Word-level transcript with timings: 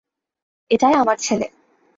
এটাই 0.71 0.93
আমার 0.93 1.17
ছেলে! 1.17 1.47